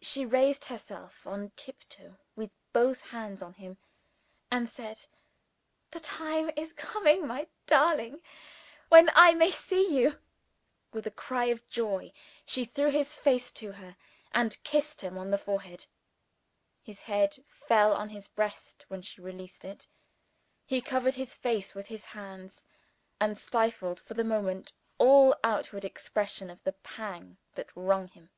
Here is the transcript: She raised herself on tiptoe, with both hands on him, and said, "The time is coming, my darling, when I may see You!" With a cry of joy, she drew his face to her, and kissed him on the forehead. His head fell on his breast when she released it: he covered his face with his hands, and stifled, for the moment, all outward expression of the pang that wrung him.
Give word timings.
She 0.00 0.26
raised 0.26 0.64
herself 0.64 1.24
on 1.24 1.50
tiptoe, 1.54 2.18
with 2.34 2.50
both 2.72 3.00
hands 3.02 3.40
on 3.40 3.52
him, 3.52 3.78
and 4.50 4.68
said, 4.68 5.06
"The 5.92 6.00
time 6.00 6.50
is 6.56 6.72
coming, 6.72 7.24
my 7.24 7.46
darling, 7.68 8.20
when 8.88 9.10
I 9.14 9.34
may 9.34 9.52
see 9.52 9.88
You!" 9.96 10.18
With 10.92 11.06
a 11.06 11.12
cry 11.12 11.44
of 11.44 11.66
joy, 11.68 12.12
she 12.44 12.66
drew 12.66 12.90
his 12.90 13.14
face 13.14 13.52
to 13.52 13.70
her, 13.74 13.96
and 14.32 14.60
kissed 14.64 15.02
him 15.02 15.16
on 15.16 15.30
the 15.30 15.38
forehead. 15.38 15.86
His 16.82 17.02
head 17.02 17.44
fell 17.48 17.94
on 17.94 18.08
his 18.08 18.26
breast 18.26 18.84
when 18.88 19.02
she 19.02 19.20
released 19.20 19.64
it: 19.64 19.86
he 20.66 20.80
covered 20.80 21.14
his 21.14 21.36
face 21.36 21.72
with 21.76 21.86
his 21.86 22.06
hands, 22.06 22.66
and 23.20 23.38
stifled, 23.38 24.00
for 24.00 24.14
the 24.14 24.24
moment, 24.24 24.72
all 24.98 25.36
outward 25.44 25.84
expression 25.84 26.50
of 26.50 26.64
the 26.64 26.72
pang 26.72 27.38
that 27.54 27.70
wrung 27.76 28.08
him. 28.08 28.30